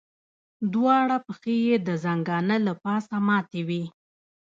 دواړه 0.73 1.17
پښې 1.25 1.55
یې 1.67 1.75
د 1.87 1.89
ځنګانه 2.03 2.55
له 2.65 2.73
پاسه 2.83 3.15
ماتې 3.27 3.61
وې. 3.67 3.83